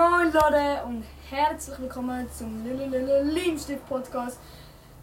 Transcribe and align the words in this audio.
Moin 0.00 0.32
Leute 0.32 0.82
und 0.86 1.04
herzlich 1.28 1.78
willkommen 1.78 2.26
zum 2.32 2.64
Limstift 2.64 3.86
Podcast 3.86 4.38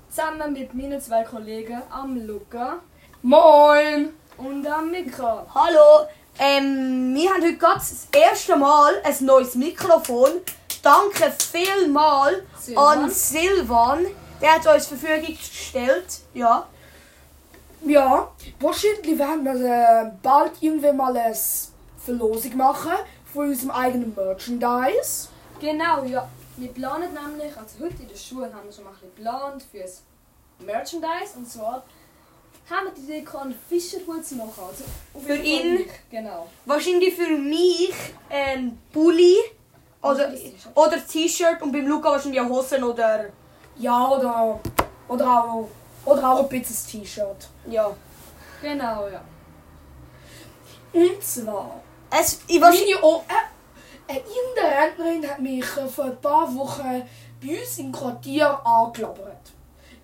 zusammen 0.09 0.53
mit 0.53 0.73
meinen 0.73 0.99
zwei 0.99 1.23
Kollegen 1.23 1.83
am 1.91 2.25
Luca 2.25 2.79
Moin! 3.21 4.13
und 4.37 4.65
am 4.65 4.89
Mika. 4.89 5.45
Hallo! 5.53 6.07
Ähm, 6.39 7.13
wir 7.13 7.29
haben 7.29 7.43
heute 7.43 7.57
gerade 7.57 7.75
das 7.77 8.07
erste 8.11 8.55
Mal 8.55 8.93
ein 9.03 9.15
neues 9.23 9.53
Mikrofon. 9.53 10.31
Danke 10.81 11.31
vielmals 11.37 12.41
Silvan. 12.57 12.97
an 13.03 13.09
Silvan. 13.11 14.07
Der 14.41 14.55
hat 14.55 14.65
uns 14.65 14.89
zur 14.89 14.97
Verfügung 14.97 15.37
gestellt. 15.37 16.21
Ja. 16.33 16.65
Ja, 17.85 18.31
wahrscheinlich 18.59 19.19
werden 19.19 19.45
wir 19.45 19.53
äh, 19.53 20.11
bald 20.23 20.53
irgendwann 20.59 20.97
mal 20.97 21.15
eine 21.15 21.35
Verlosung 22.03 22.57
machen 22.57 22.93
von 23.37 23.49
unserem 23.49 23.69
eigenen 23.69 24.15
Merchandise. 24.15 25.27
Genau, 25.59 26.03
ja. 26.05 26.27
Wir 26.57 26.69
planen 26.69 27.09
nämlich, 27.13 27.55
also 27.55 27.85
heute 27.85 28.01
in 28.01 28.07
der 28.07 28.15
Schule 28.15 28.51
haben 28.51 28.65
wir 28.65 28.71
schon 28.73 28.83
mal 28.83 28.89
ein 28.89 28.95
bisschen 28.95 29.15
geplant 29.15 29.63
fürs 29.71 30.01
Merchandise 30.57 31.37
und 31.37 31.47
zwar 31.47 31.83
haben 32.67 32.87
wir 32.87 32.93
die 32.95 33.01
Idee 33.01 33.21
gehabt, 33.21 33.45
einen 33.45 33.59
Fischerhut 33.69 34.25
zu 34.25 34.35
machen. 34.37 34.63
Also 34.67 34.83
Für 35.23 35.35
ihn? 35.35 35.85
Genau. 36.09 36.47
Wahrscheinlich 36.65 37.13
für 37.13 37.29
mich 37.37 37.93
ein 38.27 38.79
Pulli 38.91 39.35
oder, 40.01 40.11
Und 40.11 40.19
ein 40.19 40.35
T-Shirt. 40.35 40.71
oder 40.75 41.07
T-Shirt 41.07 41.61
und 41.61 41.71
beim 41.71 41.85
Luca 41.87 42.09
wahrscheinlich 42.09 42.41
auch 42.41 42.49
Hosen 42.49 42.83
oder. 42.83 43.25
Ja, 43.77 44.09
oder, 44.09 44.59
oder, 45.07 45.27
auch, 45.43 45.69
oder 46.05 46.31
auch 46.31 46.39
ein 46.41 46.49
bisschen 46.49 47.01
T-Shirt. 47.01 47.47
Ja. 47.69 47.95
Genau, 48.63 49.07
ja. 49.07 49.21
Und 50.91 51.23
zwar, 51.23 51.83
Es, 52.09 52.39
ich 52.47 52.61
weiß, 52.61 52.73
meine 52.73 53.03
o 53.03 53.23
äh, 54.07 54.15
irgendeine 54.15 54.81
Rentnerin 54.81 55.29
hat 55.29 55.39
mich 55.39 55.65
äh, 55.77 55.87
vor 55.87 56.05
ein 56.05 56.21
paar 56.21 56.53
Wochen 56.55 57.03
bei 57.41 57.59
uns 57.59 57.77
im 57.79 57.91
Quartier 57.91 58.65
angelabert. 58.65 59.51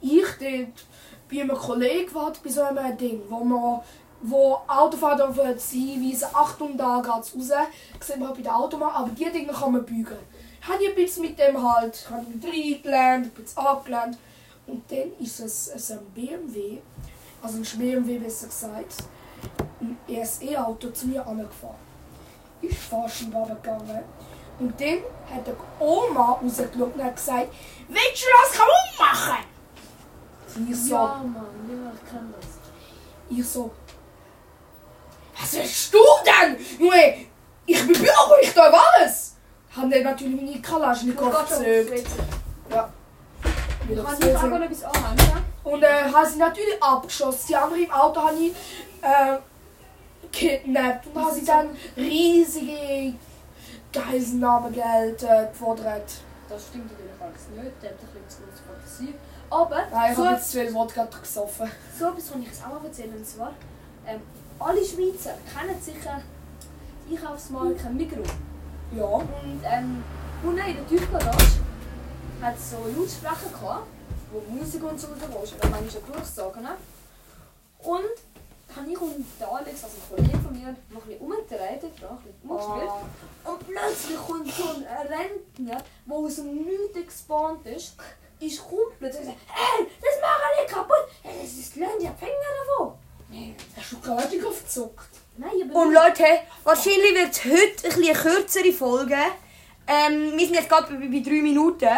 Ich 0.01 0.25
dort 0.39 0.85
bei 1.31 1.41
einem 1.41 1.57
Kollegen 1.57 2.13
warte 2.13 2.41
bei 2.43 2.49
so 2.49 2.61
einem 2.61 2.97
Ding, 2.97 3.21
wo 3.29 3.43
man 3.43 3.81
wo 4.25 4.57
Autofahrer 4.67 5.33
dürfen 5.33 5.59
sie 5.59 5.95
hinweisen, 5.95 6.29
Achtung, 6.33 6.77
da 6.77 7.01
geht's 7.01 7.35
raus. 7.35 7.51
Sehen 7.99 8.21
wir 8.21 8.29
bei 8.29 8.41
den 8.41 8.47
Automaten, 8.47 8.95
aber 8.95 9.09
die 9.09 9.29
Dinge 9.29 9.51
kann 9.51 9.73
man 9.73 9.85
bügeln. 9.85 10.19
Habe 10.61 10.81
ich 10.81 10.89
ein 10.89 10.95
bisschen 10.95 11.23
mit 11.23 11.37
dem 11.37 11.61
halt, 11.61 12.07
habe 12.09 12.25
ich 12.33 12.43
reingelernt, 12.45 13.25
ein 13.25 13.29
bisschen 13.31 13.57
abgelernt. 13.57 14.17
Und 14.65 14.89
dann 14.89 15.11
ist 15.19 15.41
es, 15.41 15.67
es 15.75 15.91
ein 15.91 16.05
BMW, 16.15 16.77
also 17.41 17.57
ein 17.57 17.79
BMW 17.79 18.17
besser 18.17 18.47
gesagt, 18.47 19.03
ein 19.81 19.97
ESE-Auto 20.07 20.89
zu 20.91 21.07
mir 21.07 21.27
angefahren. 21.27 21.92
Ich 22.63 22.77
Fahrscheibe 22.79 23.35
runtergegangen. 23.37 24.03
Und 24.59 24.79
dann 24.79 24.97
hat 25.33 25.47
die 25.47 25.51
Oma 25.83 26.31
rausgeschaut 26.41 26.95
und 26.95 27.03
hat 27.03 27.15
gesagt, 27.15 27.47
willst 27.89 28.23
du 28.23 28.27
das 28.41 28.57
kaputt 28.57 28.99
machen? 28.99 29.43
Ich 30.69 30.77
so, 30.83 30.93
Ja, 30.95 31.21
Mann, 31.23 31.45
ja, 31.67 31.91
ich 31.95 32.09
kann 32.11 32.33
das. 32.39 32.49
ich 33.37 33.47
so, 33.47 33.71
was 35.39 35.53
willst 35.53 35.93
du 35.93 35.99
denn? 36.25 36.57
Junge, 36.79 37.25
ich 37.65 37.79
bin 37.87 37.93
Bürger, 37.93 38.35
ich 38.41 38.53
darf 38.53 38.73
alles. 38.95 39.35
Haben 39.75 39.89
dann 39.89 40.03
natürlich 40.03 40.39
meine 40.41 40.61
Kalaschnikow 40.61 41.49
gezückt. 41.49 42.07
Ja. 42.69 42.89
Ich 43.89 44.03
kann 44.03 44.19
dir 44.19 44.37
auch 44.37 44.43
noch 44.43 44.61
etwas 44.61 44.83
anhängen. 44.83 45.43
Und 45.63 45.81
äh, 45.83 46.03
habe 46.13 46.27
sie 46.29 46.37
natürlich 46.37 46.81
abgeschossen. 46.81 47.47
Die 47.49 47.55
andere 47.55 47.79
im 47.79 47.91
Auto 47.91 48.21
habe 48.21 48.35
ich 48.35 48.51
äh, 49.01 49.37
kidnappt. 50.33 51.07
Und 51.07 51.23
habe 51.23 51.35
sie 51.35 51.45
dann 51.45 51.69
riesige 51.95 53.13
Geiselnahmegeld 53.93 55.23
äh, 55.23 55.47
gefordert. 55.47 56.11
Das 56.49 56.67
stimmt 56.67 56.91
natürlich 56.91 57.21
alles 57.21 57.47
nicht. 57.55 57.81
Der 57.81 57.91
hat 57.91 57.99
ein 57.99 58.25
bisschen 58.25 58.51
zu 58.53 58.63
Fantasie. 58.63 59.13
Aber 59.49 59.77
Nein, 59.91 60.11
ich 60.11 60.17
so, 60.17 60.25
habe 60.25 60.35
jetzt 60.35 60.51
zu 60.51 60.59
viel 60.59 60.73
Wodka 60.73 61.05
gesoffen. 61.05 61.71
so 61.97 62.09
etwas 62.09 62.31
kann 62.31 62.41
ich 62.41 62.47
jetzt 62.47 62.65
auch 62.65 62.69
mal 62.69 62.85
erzählen. 62.85 63.15
Und 63.15 63.25
zwar, 63.25 63.53
ähm, 64.07 64.21
alle 64.59 64.83
Schweizer 64.83 65.35
kennen 65.53 65.79
sicher 65.81 66.21
die 67.07 67.17
Einkaufsmarke 67.17 67.89
Migros. 67.89 68.27
Ja. 68.95 69.05
Und 69.05 69.61
ähm, 69.63 70.03
unten 70.43 70.59
in 70.59 70.75
der 70.75 70.87
Tiefgarage 70.87 71.59
hat 72.41 72.55
es 72.57 72.71
so 72.71 72.77
Lautsprecher 72.77 73.49
gehabt, 73.51 73.87
wo 74.31 74.41
Musik 74.51 74.83
und 74.83 74.99
so 74.99 75.07
drauf 75.07 75.43
ist. 75.43 75.55
Oder 75.55 75.69
manchmal 75.69 76.03
Geruchssagen. 76.11 76.67
Und 77.79 78.32
habe 78.75 78.91
ich 78.91 79.01
und 79.01 79.25
der 79.39 79.51
Alex, 79.51 79.83
also 79.83 79.97
ein 79.97 80.15
Kollege 80.15 80.37
von 80.39 80.53
mir, 80.53 80.75
noch 80.89 81.01
ein 81.01 81.07
bisschen 81.07 81.21
umgedreht, 81.21 81.83
da 82.01 82.09
ein 82.09 82.17
bisschen 82.17 82.49
umgespielt. 82.49 82.91
Und 83.43 83.67
plötzlich 83.67 84.17
kommt 84.17 84.51
so 84.51 84.63
ein 84.63 85.07
Rentner, 85.07 85.83
der 86.05 86.15
aus 86.15 86.35
dem 86.35 86.55
Nichts 86.65 87.07
gespawnt 87.07 87.65
ist, 87.65 87.95
ist 88.39 88.61
komplett 88.67 89.15
und 89.15 89.25
sagt, 89.25 89.37
hey, 89.47 89.87
das 90.01 90.21
mache 90.21 90.41
ich 90.53 90.63
nicht 90.63 90.73
kaputt, 90.73 91.07
hey, 91.21 91.39
das 91.41 91.53
ist 91.53 91.75
lernt 91.75 92.01
ja 92.01 92.13
Finger 92.13 92.53
davon. 92.67 92.93
Hast 93.77 93.91
du 93.91 93.99
Kalaschnikow 93.99 94.63
gezuckt? 94.63 95.09
Nein, 95.37 95.51
aber 95.63 95.81
Und 95.81 95.93
Leute, 95.93 96.23
wahrscheinlich 96.63 97.15
wird 97.15 97.31
es 97.31 97.43
heute 97.43 97.57
ein 97.57 97.81
bisschen 97.81 98.03
eine 98.03 98.13
kürzere 98.13 98.71
Folge. 98.71 99.17
Ähm, 99.87 100.33
wir 100.33 100.45
sind 100.45 100.55
jetzt 100.55 100.69
gerade 100.69 100.93
bei, 100.93 101.07
bei 101.07 101.19
drei 101.19 101.41
Minuten. 101.41 101.89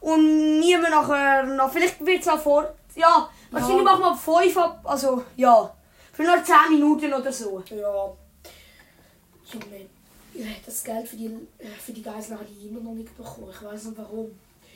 Und 0.00 0.60
niemand 0.60 0.90
nachher 0.90 1.44
noch. 1.44 1.70
Vielleicht 1.70 2.04
wird 2.04 2.22
es 2.22 2.28
auch 2.28 2.38
vor. 2.38 2.74
Ja, 2.94 3.28
wahrscheinlich 3.50 3.84
machen 3.84 4.00
wir 4.00 4.16
fünf 4.16 4.56
ab. 4.56 4.80
Also, 4.84 5.22
ja. 5.36 5.74
Für 6.14 6.22
noch 6.22 6.44
zehn 6.44 6.78
Minuten 6.78 7.12
oder 7.12 7.32
so. 7.32 7.62
Ja. 7.70 8.12
Junge, 9.52 9.86
ich 10.32 10.44
hätte 10.44 10.66
das 10.66 10.84
Geld 10.84 11.08
für 11.08 11.16
die, 11.16 11.26
äh, 11.26 11.66
für 11.84 11.92
die 11.92 12.02
Geisel 12.02 12.38
habe 12.38 12.46
ich 12.48 12.66
immer 12.66 12.80
noch 12.80 12.94
nicht 12.94 13.16
bekommen. 13.16 13.48
Ich 13.50 13.62
weiß 13.62 13.84
nicht 13.84 13.98
warum. 13.98 14.30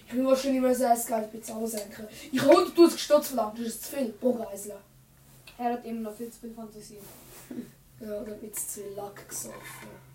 Ich 0.06 0.14
will 0.14 0.26
wahrscheinlich 0.26 0.60
mal 0.60 0.76
das 0.76 1.06
Geld 1.06 1.24
ein 1.24 1.30
bisschen 1.30 1.66
senken. 1.66 2.08
Ich 2.32 2.40
habe 2.40 2.54
100'000 2.54 2.98
Stutz 2.98 3.28
verlangt, 3.28 3.58
das 3.58 3.66
ist 3.66 3.84
zu 3.84 3.96
viel 3.96 4.08
pro 4.08 4.32
Geisel. 4.32 4.74
er 5.58 5.72
hat 5.74 5.84
immer 5.84 6.10
noch 6.10 6.16
viel 6.16 6.30
zu 6.30 6.40
viel 6.40 6.54
Fantasie. 6.54 6.98
Ja, 8.00 8.18
ein 8.18 8.24
bisschen 8.24 8.54
zu 8.54 8.80
viel 8.80 8.92
Lack 8.96 9.28
gesoffen. 9.28 10.08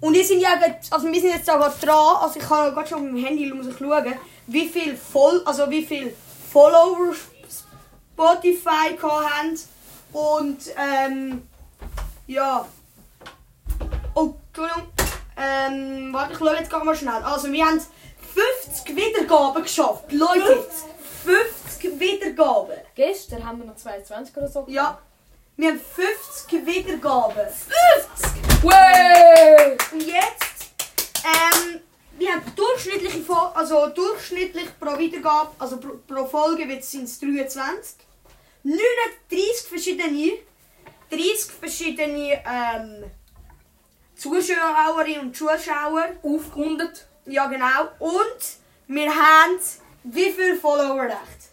Und 0.00 0.14
wir 0.14 0.24
sind 0.24 0.40
ja 0.40 0.50
also 0.90 1.12
wir 1.12 1.20
sind 1.20 1.30
jetzt 1.30 1.46
da 1.46 1.56
gerade 1.56 1.78
dran. 1.78 2.16
Also 2.22 2.38
ich 2.38 2.46
kann 2.46 2.72
gerade 2.72 2.88
schon 2.88 2.98
auf 2.98 3.04
dem 3.04 3.16
Handy 3.16 3.52
muss 3.52 3.66
ich 3.66 3.76
schauen, 3.76 4.14
wie 4.46 4.68
viel 4.68 4.96
voll, 4.96 5.42
also 5.44 5.68
wie 5.68 5.84
viel 5.84 6.14
Follower 6.50 7.14
Spotify 8.24 8.94
gehabt 8.96 9.30
haben. 9.32 9.58
Und 10.12 10.58
ähm, 10.76 11.48
ja. 12.26 12.66
Oh, 14.14 14.34
Entschuldigung. 14.48 14.88
Ähm, 15.36 16.12
warte, 16.12 16.32
ich 16.32 16.38
schaue 16.38 16.56
jetzt 16.56 16.70
gerade 16.70 16.84
mal 16.84 16.94
schnell. 16.96 17.22
Also 17.22 17.50
wir 17.50 17.64
haben 17.64 17.80
50 18.60 18.94
Wiedergaben 18.94 19.62
geschafft. 19.62 20.12
Leute, 20.12 20.66
50 21.24 21.98
Wiedergaben. 21.98 22.76
Gestern 22.94 23.46
haben 23.46 23.58
wir 23.60 23.66
noch 23.66 23.76
22 23.76 24.36
oder 24.36 24.48
so. 24.48 24.64
Ja. 24.68 24.98
Wir 25.56 25.70
haben 25.70 25.80
50 25.80 26.66
Wiedergaben. 26.66 27.46
50! 27.46 28.62
Way! 28.64 29.76
Und 29.92 30.02
jetzt, 30.02 30.70
ähm, 31.24 31.80
wir 32.18 32.32
haben 32.32 32.42
durchschnittliche, 32.54 33.20
Fo- 33.20 33.52
also 33.54 33.88
durchschnittlich 33.88 34.68
pro 34.78 34.98
Wiedergabe, 34.98 35.50
also 35.58 35.78
pro, 35.78 35.98
pro 36.06 36.26
Folge 36.26 36.66
sind 36.82 37.04
es 37.04 37.18
23. 37.20 37.96
39 38.62 39.68
verschiedene, 39.68 40.32
30 41.10 41.52
verschiedene 41.58 42.42
ähm, 42.46 43.04
Zuschauerinnen 44.16 45.20
und 45.20 45.36
Zuschauer. 45.36 46.08
Aufgerundet. 46.22 47.06
Ja, 47.26 47.46
genau. 47.46 47.88
Und 47.98 48.40
wir 48.86 49.14
haben 49.14 49.58
wie 50.04 50.30
viele 50.32 50.56
Follower 50.56 51.02
recht? 51.02 51.50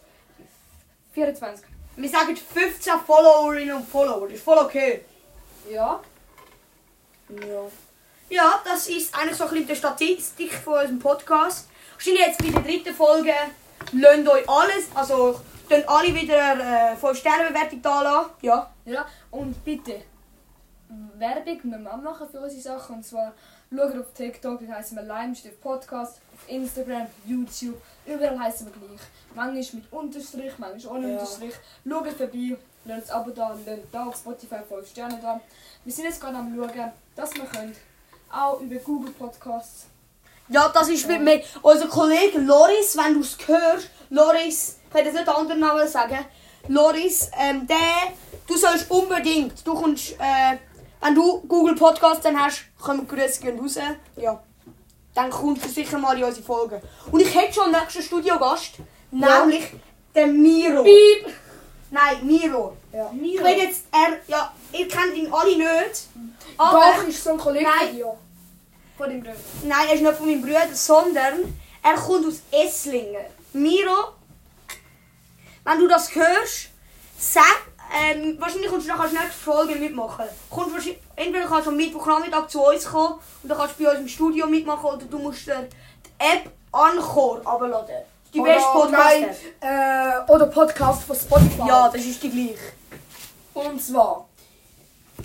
24. 1.14 1.66
Wir 1.96 2.08
sagen 2.08 2.36
15 2.36 2.92
Followerinnen 3.06 3.76
und 3.76 3.88
Follower. 3.88 4.26
Das 4.26 4.36
ist 4.36 4.44
voll 4.44 4.58
okay. 4.58 5.04
Ja. 5.70 6.00
Ja. 7.28 7.70
Ja, 8.30 8.62
das 8.64 8.88
ist 8.88 9.14
eigentlich 9.14 9.36
so 9.36 9.44
ein 9.44 9.50
bisschen 9.50 9.68
die 9.68 9.76
Statistik 9.76 10.52
von 10.52 10.74
unserem 10.74 10.98
Podcast. 10.98 11.68
Wahrscheinlich 11.94 12.26
jetzt 12.26 12.38
bei 12.38 12.50
der 12.50 12.62
dritten 12.62 12.94
Folge 12.94 13.32
lasst 13.92 14.28
euch 14.28 14.48
alles, 14.48 14.84
also 14.94 15.40
dann 15.68 15.82
alle 15.86 16.14
wieder 16.14 16.92
äh, 16.92 16.96
5 16.96 17.18
Sterne 17.18 17.48
Bewertung 17.48 17.82
da 17.82 18.02
lassen. 18.02 18.30
Ja. 18.42 18.70
Ja, 18.84 19.06
und 19.30 19.64
bitte, 19.64 20.02
Werbung 21.18 21.60
müssen 21.64 21.82
wir 21.84 21.92
auch 21.92 21.98
machen 21.98 22.28
für 22.30 22.40
unsere 22.40 22.60
Sachen. 22.62 22.96
Und 22.96 23.04
zwar 23.04 23.32
schaut 23.70 23.96
auf 23.98 24.12
TikTok, 24.14 24.60
das 24.60 24.76
heisst 24.76 24.94
wir 24.94 25.02
Leimstift 25.02 25.60
Podcast, 25.60 26.20
auf 26.34 26.48
Instagram, 26.48 27.06
YouTube, 27.26 27.80
überall 28.06 28.38
heißen 28.38 28.66
wir 28.66 28.72
gleich. 28.72 29.00
Manchmal 29.34 29.80
mit 29.80 29.92
Unterstrich, 29.92 30.52
manchmal 30.58 30.96
ohne 30.96 31.12
Ja. 31.12 31.18
Unterstrich. 31.18 31.54
Schaut 31.88 32.08
vorbei, 32.08 32.56
lasst 32.84 33.10
ein 33.10 33.16
Abo 33.16 33.30
da, 33.30 33.56
lasst 33.66 33.80
da 33.92 34.06
auf 34.06 34.16
Spotify 34.16 34.60
5 34.66 34.88
Sterne 34.88 35.18
da. 35.20 35.40
Wir 35.84 35.92
sind 35.92 36.04
jetzt 36.04 36.20
gerade 36.20 36.36
am 36.36 36.54
schauen, 36.54 36.92
dass 37.14 37.34
wir 37.34 37.44
können 37.44 37.76
auch 38.30 38.60
über 38.60 38.76
Google 38.76 39.12
Podcasts. 39.12 39.86
Ja, 40.50 40.68
das 40.70 40.88
ist 40.88 41.06
mit 41.06 41.20
mir. 41.20 41.42
Unser 41.60 41.88
Kollege 41.88 42.38
Loris, 42.38 42.96
wenn 42.96 43.14
du 43.14 43.20
es 43.20 43.36
hörst, 43.46 43.90
Loris, 44.10 44.78
ich 44.84 44.92
kann 44.92 45.04
jetzt 45.04 45.14
nicht 45.14 45.26
den 45.26 45.34
anderen 45.34 45.60
Namen 45.60 45.86
sagen. 45.88 46.18
Loris, 46.68 47.30
ähm, 47.38 47.66
der, 47.66 48.12
du 48.46 48.56
sollst 48.56 48.90
unbedingt, 48.90 49.66
du 49.66 49.74
kommst, 49.74 50.12
äh, 50.12 50.56
wenn 51.00 51.14
du 51.14 51.40
Google 51.42 51.74
Podcast 51.74 52.24
dann 52.24 52.38
hast, 52.38 52.64
kommen 52.80 53.06
Grüße 53.06 53.40
gehen 53.40 53.58
raus. 53.58 53.78
Ja. 54.16 54.42
Dann 55.14 55.30
kommt 55.30 55.62
er 55.62 55.68
sicher 55.68 55.98
mal 55.98 56.16
in 56.16 56.24
unsere 56.24 56.44
Folgen. 56.44 56.80
Und 57.10 57.20
ich 57.20 57.34
hätte 57.34 57.54
schon 57.54 57.64
einen 57.64 57.82
nächsten 57.82 58.02
Studiogast, 58.02 58.74
nämlich 59.10 59.72
den 60.14 60.40
Miro. 60.42 60.82
Piep! 60.82 61.34
Nein, 61.90 62.26
Miro. 62.26 62.76
Ja. 62.92 63.10
Ich 63.14 63.42
will 63.42 63.58
jetzt, 63.58 63.84
er, 63.90 64.18
ja, 64.26 64.52
ihr 64.72 64.88
kennt 64.88 65.14
ihn 65.16 65.32
alle 65.32 65.56
nicht. 65.56 66.08
Aber, 66.56 66.82
Doch, 66.96 67.08
ist 67.08 67.22
so 67.22 67.30
ein 67.30 67.38
Kollege 67.38 67.64
Nein. 67.64 67.88
von 67.88 67.96
dir. 67.96 68.14
Von 68.96 69.10
dem 69.10 69.20
Bruder. 69.22 69.36
nein, 69.62 69.86
er 69.88 69.94
ist 69.94 70.02
nicht 70.02 70.14
von 70.14 70.26
meinem 70.26 70.42
Bruder, 70.42 70.66
sondern 70.72 71.58
er 71.82 71.94
kommt 71.94 72.26
aus 72.26 72.40
Esslingen. 72.50 73.24
Miro, 73.52 74.12
wenn 75.64 75.78
du 75.78 75.88
das 75.88 76.14
hörst, 76.14 76.68
sag, 77.18 77.44
ähm, 77.94 78.36
wahrscheinlich 78.38 78.70
kannst 78.70 78.86
du 78.86 78.92
nachher 78.92 79.08
nicht 79.10 79.22
die 79.24 79.44
Folge 79.44 79.74
mitmachen. 79.76 80.26
Kommst 80.50 80.74
wahrscheinlich, 80.74 81.00
entweder 81.16 81.46
kannst 81.46 81.66
du 81.66 81.70
am 81.70 81.76
Mittwochnachmittag 81.76 82.48
zu 82.48 82.62
uns 82.62 82.84
kommen 82.86 83.14
und 83.42 83.48
dann 83.48 83.58
kannst 83.58 83.78
du 83.78 83.84
bei 83.84 83.90
uns 83.90 84.00
im 84.00 84.08
Studio 84.08 84.46
mitmachen 84.46 84.84
oder 84.84 85.04
du 85.04 85.18
musst 85.18 85.46
dir 85.46 85.68
die 86.04 86.24
App 86.24 86.50
Anchor 86.72 87.38
ist 87.38 88.34
die 88.34 88.40
beste 88.40 88.68
Oder, 88.68 88.90
nein, 88.90 89.36
äh, 89.60 90.30
oder 90.30 90.46
Podcast 90.46 91.02
von 91.04 91.16
Spotify. 91.16 91.66
Ja, 91.66 91.88
das 91.88 92.04
ist 92.04 92.22
die 92.22 92.30
gleiche. 92.30 92.72
Und 93.54 93.80
zwar, 93.82 94.28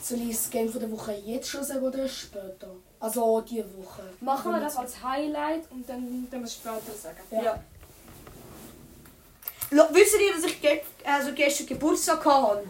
soll 0.01 0.21
ich 0.21 0.37
das 0.37 0.49
Game 0.49 0.69
von 0.71 0.79
der 0.79 0.89
Woche 0.91 1.11
jetzt 1.25 1.49
schon 1.49 1.63
sagen 1.63 1.81
oder 1.83 2.07
später? 2.07 2.67
Also 2.99 3.41
die 3.41 3.57
Woche. 3.77 4.03
Machen 4.21 4.53
wir 4.53 4.61
das 4.61 4.77
als 4.77 5.03
Highlight 5.03 5.69
und 5.71 5.87
dann 5.87 5.99
können 6.29 6.43
wir 6.43 6.43
es 6.43 6.53
später 6.53 6.93
sagen. 6.99 7.17
Ja. 7.31 7.41
Lo- 7.41 7.59
Wisst 9.91 10.19
ihr, 10.19 10.33
dass 10.33 10.43
ich 10.43 10.61
ge 10.61 10.81
also 11.03 11.31
gestern 11.33 11.67
Geburtstag 11.67 12.23
hatte? 12.25 12.63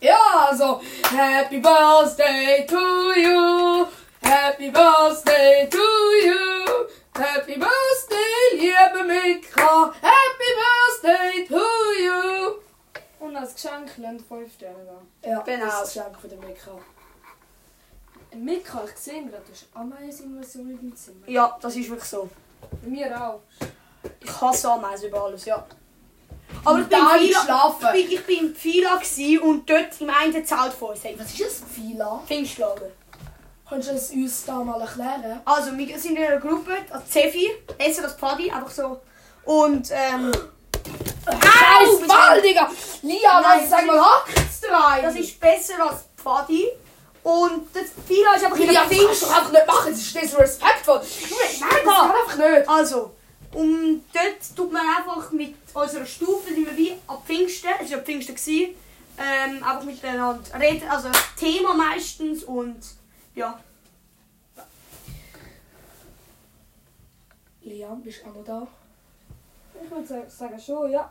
Ja, 0.00 0.18
also 0.48 0.80
Happy 1.10 1.58
Birthday 1.60 2.66
to 2.66 3.12
you, 3.14 3.86
Happy 4.22 4.70
Birthday 4.70 5.68
to 5.68 5.78
you, 5.78 6.86
Happy 7.16 7.56
Birthday, 7.58 8.52
liebe 8.52 9.04
Mika, 9.04 9.92
Happy 10.00 10.50
Birthday 10.60 11.46
to 11.46 11.54
you. 12.04 12.54
Und 13.20 13.36
als 13.36 13.54
Geschenk 13.54 13.96
lernt 13.98 14.22
5 14.22 14.52
Sterne 14.54 14.84
da. 14.84 15.28
Ja, 15.28 15.40
Genau. 15.42 15.66
das 15.66 15.94
Geschenk 15.94 16.18
von 16.20 16.30
der 16.30 16.38
Mika. 16.38 16.70
Mika, 18.34 18.84
ich 18.84 18.96
sehe 18.96 19.24
gerade, 19.26 19.42
du 19.44 19.52
hast 19.52 19.66
Ameiseninvasion 19.74 20.70
in 20.70 20.76
deinem 20.76 20.96
Zimmer. 20.96 21.28
Ja, 21.28 21.56
das 21.60 21.74
ist 21.76 21.88
wirklich 21.88 22.08
so. 22.08 22.28
Bei 22.82 22.88
mir 22.88 23.20
auch. 23.20 23.40
Ich 24.20 24.40
hasse 24.40 24.70
Ameisen 24.70 25.08
über 25.08 25.22
alles, 25.24 25.44
ja. 25.44 25.64
Aber 26.64 26.78
ich 26.80 26.86
bin, 26.86 26.98
dann 26.98 27.16
im 27.16 27.26
Fila, 27.26 27.42
schlafen. 27.44 27.86
ich 27.94 28.06
bin, 28.08 28.12
ich 28.18 28.26
bin 28.26 28.38
im 28.38 28.54
Fila 28.54 28.96
gsi 28.96 29.38
und 29.38 29.68
dort 29.68 30.00
im 30.00 30.10
einen 30.10 30.44
Zelt 30.44 30.72
vor 30.78 30.90
uns. 30.90 31.04
Hey, 31.04 31.14
Was 31.18 31.30
ist 31.32 31.40
das 31.40 31.62
Fila? 31.74 32.22
Pfingstlager. 32.26 32.90
Kannst 33.68 33.90
du 33.90 33.94
es 33.94 34.10
uns 34.10 34.44
da 34.46 34.54
mal 34.64 34.80
erklären? 34.80 35.40
Also, 35.44 35.76
wir 35.76 35.98
sind 35.98 36.16
in 36.16 36.24
einer 36.24 36.38
Gruppe, 36.38 36.72
also 36.90 37.04
C4, 37.04 37.48
essen 37.76 38.02
das 38.02 38.14
Pfadi, 38.14 38.50
einfach 38.50 38.70
so. 38.70 39.00
Und, 39.44 39.90
ähm, 39.92 40.32
Scheiß 41.26 42.08
Ball, 42.08 42.40
Digga! 42.40 42.70
Lia, 43.02 43.40
Nein, 43.42 43.66
sag 43.68 43.84
mal, 43.86 44.00
hackt's 44.00 44.62
rein! 44.70 45.02
das 45.02 45.14
ist 45.16 45.38
besser 45.38 45.74
als 45.86 46.04
Pfadi. 46.16 46.66
Und 47.22 47.68
das 47.74 47.84
Fila 48.06 48.34
ist 48.36 48.44
einfach 48.44 48.58
in 48.58 48.68
der 48.68 48.72
das 48.74 48.88
kannst 48.88 49.00
du 49.00 49.04
Pfingst... 49.06 49.24
einfach 49.24 49.52
nicht 49.52 49.66
machen, 49.66 49.90
das 49.90 50.00
ist 50.00 50.14
disrespektvoll! 50.22 51.00
Nein, 51.60 51.70
das 51.84 51.94
kann 51.94 52.10
einfach 52.10 52.36
nicht! 52.36 52.68
Also, 52.68 53.10
und 53.52 54.04
dort 54.12 54.56
tut 54.56 54.72
man 54.72 54.82
einfach 54.96 55.30
mit 55.32 55.54
unserer 55.74 56.06
Stufe, 56.06 56.52
sind 56.52 56.66
wir 56.66 56.76
wie 56.76 56.92
ab 57.06 57.22
War 57.90 57.98
ja 57.98 58.04
Pfingsten, 58.04 58.34
gewesen, 58.34 58.74
ähm, 59.18 59.62
einfach 59.64 59.84
miteinander 59.84 60.40
reden, 60.60 60.88
also 60.88 61.08
Thema 61.36 61.74
meistens 61.74 62.44
und 62.44 62.78
ja. 63.34 63.58
Liam, 67.62 68.02
bist 68.02 68.22
du 68.24 68.30
auch 68.30 68.34
noch 68.34 68.44
da? 68.44 68.66
Ich 69.82 69.90
würde 69.90 70.06
sa- 70.06 70.28
sagen 70.28 70.58
schon, 70.60 70.90
ja. 70.90 71.10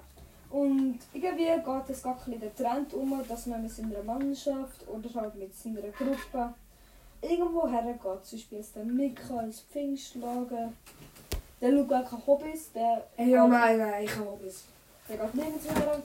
Und 0.49 0.99
irgendwie 1.13 1.45
geht 1.45 1.89
es 1.89 2.01
gar 2.03 2.17
ein 2.25 2.39
der 2.39 2.55
Trend 2.55 2.93
um, 2.93 3.21
dass 3.27 3.45
man 3.47 3.61
mit 3.63 3.71
seiner 3.71 4.01
Mannschaft 4.03 4.87
oder 4.87 5.21
halt 5.21 5.35
mit 5.35 5.55
seiner 5.55 5.81
Gruppe 5.91 6.53
irgendwo 7.21 7.67
hergeht. 7.67 7.99
Zum 8.25 8.37
Beispiel 8.39 8.59
ist 8.59 8.75
der 8.75 8.85
Mika 8.85 9.41
ins 9.41 9.61
Pfingstlager. 9.61 10.71
Der 11.59 11.71
Luca 11.71 11.97
hat 11.97 12.09
keine 12.09 12.25
Hobbys, 12.25 12.71
der, 12.71 13.07
Ja, 13.17 13.45
nein, 13.47 13.77
nein, 13.79 14.03
ich 14.05 14.15
habe 14.15 14.37
es. 14.47 14.63
der 15.09 15.17
geht 15.17 15.35
nirgends 15.35 15.65
mehr. 15.65 16.01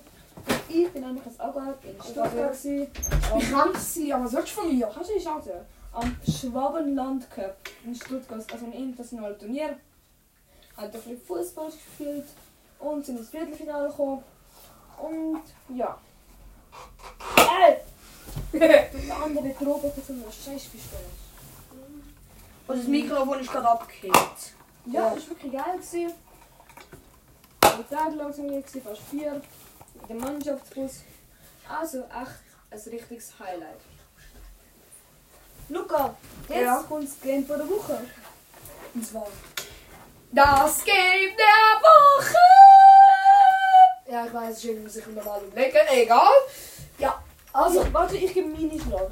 Ich 0.68 0.90
bin 0.90 1.04
eigentlich 1.04 1.26
als 1.26 1.40
Auge 1.40 1.74
in 1.82 2.02
Stuttgart. 2.02 2.56
Ich 2.64 3.50
kann 3.50 3.70
es 3.74 3.94
sein, 3.94 4.12
aber 4.12 4.24
was 4.24 4.32
willst 4.32 4.56
du 4.56 4.60
von 4.60 4.76
mir? 4.76 4.90
Kannst 4.92 5.10
du 5.10 5.14
die 5.14 5.24
Chance? 5.24 5.66
Am 5.92 6.16
Schwabenland 6.26 7.30
Cup 7.30 7.56
in 7.84 7.94
Stuttgart, 7.94 8.44
also 8.50 8.64
ein 8.64 8.72
internationales 8.72 9.38
Turnier. 9.38 9.76
Hat 10.76 10.84
ein 10.86 10.90
bisschen 10.90 11.20
Fußball 11.20 11.70
gespielt 11.70 12.24
und 12.78 13.04
sind 13.04 13.18
ins 13.18 13.28
Viertelfinale 13.28 13.88
gekommen. 13.88 14.22
Und 14.98 15.42
ja. 15.76 15.98
Ey! 17.36 17.76
Die 18.52 19.12
andere 19.12 19.50
Gruppe 19.50 19.88
hat 19.88 20.06
so 20.06 20.12
eine 20.12 20.22
Scheißpistole. 20.22 21.02
Und 22.68 22.78
das 22.78 22.86
Mikrofon 22.86 23.40
ist 23.40 23.50
gerade 23.50 23.68
abgekehrt. 23.68 24.52
Ja, 24.86 25.10
das 25.14 25.24
war 25.24 25.30
wirklich 25.30 25.52
geil. 25.52 25.76
Gewesen. 25.76 26.12
Drei 27.60 27.96
Tage 27.96 28.16
lang 28.16 28.32
sind 28.32 28.44
wir 28.44 28.52
hier, 28.52 28.62
gewesen, 28.62 28.82
fast 28.82 29.02
vier. 29.02 29.40
Dem 30.08 30.18
Mannschaftsbus. 30.18 31.00
Also 31.68 31.98
echt 32.00 32.40
ein 32.70 32.90
richtiges 32.92 33.32
Highlight. 33.38 33.80
Luca, 35.68 36.14
jetzt 36.48 36.60
Ja? 36.60 36.84
kommt 36.88 37.04
das 37.08 37.20
Game 37.20 37.46
von 37.46 37.58
der 37.58 37.68
Woche. 37.68 37.98
Und 38.94 39.06
zwar. 39.06 39.26
Das 40.32 40.84
Game 40.84 41.36
der 41.36 41.80
Woche! 41.80 42.36
Ja, 44.10 44.26
ich 44.26 44.34
weiß, 44.34 44.64
ich 44.64 44.78
muss 44.80 44.96
ich 44.96 45.06
mir 45.06 45.22
mal 45.22 45.40
überlegen. 45.42 45.76
Egal. 45.90 46.28
Ja, 46.98 47.22
also, 47.52 47.90
warte, 47.92 48.16
ich 48.16 48.34
gebe 48.34 48.48
meine 48.48 48.78
Schlag. 48.80 49.10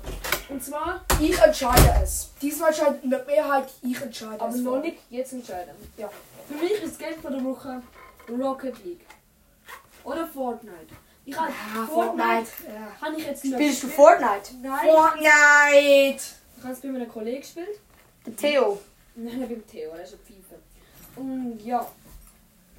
Und 0.49 0.63
zwar, 0.63 1.05
ich 1.21 1.39
entscheide 1.39 2.01
es. 2.03 2.31
Diesmal 2.43 2.69
entscheidet 2.71 3.05
mit 3.05 3.27
Mehrheit, 3.27 3.69
ich 3.83 4.01
entscheide 4.01 4.41
aber 4.41 4.49
es. 4.55 4.57
noch 4.61 4.81
nicht 4.81 4.99
jetzt 5.09 5.33
entscheiden. 5.33 5.75
Ja. 5.97 6.11
Für 6.49 6.55
mich 6.55 6.73
ist 6.73 6.85
das 6.85 6.99
Game 6.99 7.21
von 7.21 7.33
der 7.33 7.45
Woche 7.45 7.83
Rocket 8.29 8.85
League. 8.85 9.07
Oder 10.05 10.27
Fortnite. 10.27 10.95
Ich 11.25 11.37
habe 11.39 11.51
Ah, 11.51 11.87
Fortnite, 11.87 12.47
Fortnite. 12.47 12.51
Ja. 13.03 13.13
ich 13.17 13.27
jetzt 13.27 13.45
nicht 13.45 13.55
Spielst 13.55 13.83
du. 13.83 13.89
Fortnite? 13.89 14.55
Nein, 14.63 14.89
Fortnite! 14.89 16.23
ich 16.57 16.63
habe 16.65 16.73
es 16.73 16.81
bei 16.81 16.89
meinem 16.89 17.09
Kollegen 17.09 17.41
gespielt. 17.41 17.79
Der 18.27 18.37
Theo. 18.37 18.81
Nein, 19.15 19.41
beim 19.49 19.67
Theo, 19.67 19.91
er 19.91 20.03
ist 20.03 20.15
ein 20.15 20.19
Pfeife. 20.21 20.61
Und 21.17 21.61
ja, 21.65 21.87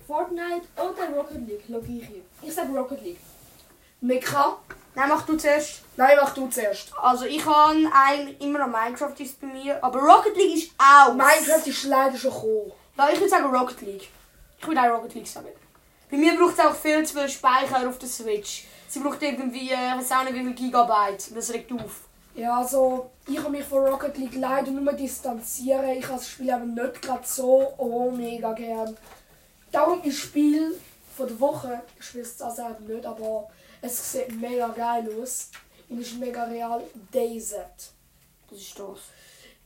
Fortnite 0.08 0.66
oder 0.75 1.16
Rocket 1.16 1.48
League, 1.48 1.63
logge 1.70 1.88
ich 1.88 2.06
hier. 2.08 2.22
Ich 2.42 2.54
sage 2.54 2.72
Rocket 2.74 3.01
League. 3.04 3.20
Mika? 4.01 4.58
Nein, 4.96 5.10
mach 5.10 5.25
du 5.25 5.38
zuerst. 5.38 5.84
Nein, 5.96 6.18
mach 6.20 6.34
du 6.34 6.48
zuerst. 6.50 6.92
Also 6.98 7.25
ich 7.25 7.46
habe 7.46 7.78
eigentlich 7.94 8.42
immer 8.42 8.60
noch 8.60 8.68
Minecraft 8.68 9.13
ist 9.20 9.40
bei 9.40 9.48
mir, 9.48 9.82
aber 9.84 10.00
Rocket 10.01 10.36
League 10.36 10.56
ist 10.58 10.72
auch. 10.78 11.13
Minecraft 11.13 11.66
ist 11.68 11.84
leider 11.84 12.18
schon 12.18 12.32
gekommen. 12.34 12.72
Ja, 12.98 13.10
ich 13.10 13.20
würde 13.20 13.30
sagen 13.30 13.56
Rocket 13.56 13.82
League. 13.82 14.10
Ich 14.60 14.68
würde 14.68 14.82
auch 14.82 14.98
Rocket 14.98 15.13
League 15.13 15.28
sagen. 15.28 15.48
Bei 16.12 16.18
mir 16.18 16.38
braucht 16.38 16.60
es 16.60 16.60
auch 16.60 16.75
viel 16.75 17.06
zu 17.06 17.18
viel 17.18 17.30
Speicher 17.30 17.88
auf 17.88 17.98
der 17.98 18.10
Switch. 18.10 18.65
Sie 18.89 19.00
braucht 19.00 19.22
irgendwie, 19.22 19.70
äh, 19.72 19.96
ich 19.96 20.00
weiß 20.00 20.12
auch 20.12 20.24
nicht 20.24 20.36
wie 20.36 20.44
viel 20.44 20.53
Gigabyte. 20.53 21.34
Das 21.34 21.53
regt 21.53 21.72
auf. 21.72 22.01
Ja, 22.36 22.58
also 22.58 23.10
ich 23.25 23.38
habe 23.38 23.50
mich 23.50 23.63
von 23.63 23.88
Rocket 23.88 24.18
League 24.18 24.36
leider 24.36 24.72
nur 24.72 24.91
distanzieren. 24.91 25.89
Ich 25.91 26.03
habe 26.06 26.18
das 26.18 26.27
Spiel 26.27 26.51
aber 26.51 26.65
nicht 26.65 27.01
gerade 27.01 27.25
so 27.25 27.74
oh, 27.77 28.12
mega 28.12 28.51
gern. 28.51 28.98
Darum 29.72 30.03
ist 30.03 30.18
Spiel 30.18 30.77
von 31.15 31.27
der 31.27 31.39
Woche, 31.39 31.82
ich 31.98 32.06
spiele 32.06 32.24
es 32.24 32.38
selber 32.38 32.77
nicht, 32.86 33.06
aber 33.06 33.50
es 33.82 34.12
sieht 34.12 34.34
mega 34.39 34.68
geil 34.68 35.10
aus. 35.22 35.50
Und 35.88 36.01
ist 36.01 36.20
mega 36.20 36.44
real. 36.44 36.84
DayZ. 37.13 37.56
Das 38.50 38.60
ist 38.60 38.77
das. 38.77 39.00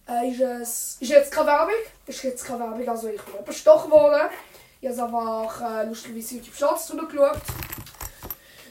Äh, 0.08 0.30
ist, 0.30 0.42
es, 0.42 0.98
ist 1.00 1.10
jetzt 1.10 1.32
keine 1.32 1.48
Werbung? 1.48 1.74
Ist 2.06 2.24
jetzt 2.24 2.46
keine 2.46 2.60
Werbung, 2.60 2.88
also 2.88 3.08
ich 3.08 3.22
bin 3.22 3.44
bestochen 3.44 3.90
worden. 3.90 4.30
Ich 4.88 5.00
habe 5.00 5.18
einfach 5.18 5.62
äh, 5.62 5.88
lustigerweise 5.88 6.36
YouTube 6.36 6.56
Shorts 6.56 6.88
geschaut. 6.88 7.42